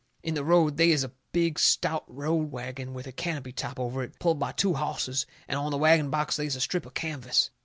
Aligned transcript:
In 0.23 0.33
the 0.33 0.43
road 0.43 0.77
they 0.77 0.89
is 0.89 1.03
a 1.03 1.11
big 1.31 1.59
stout 1.59 2.03
road 2.07 2.51
wagon, 2.51 2.91
with 2.95 3.05
a 3.05 3.11
canopy 3.11 3.51
top 3.51 3.79
over 3.79 4.01
it, 4.01 4.17
pulled 4.17 4.39
by 4.39 4.51
two 4.51 4.73
hosses, 4.73 5.27
and 5.47 5.59
on 5.59 5.69
the 5.69 5.77
wagon 5.77 6.09
box 6.09 6.37
they 6.37 6.47
is 6.47 6.55
a 6.55 6.59
strip 6.59 6.87
of 6.87 6.95
canvas. 6.95 7.51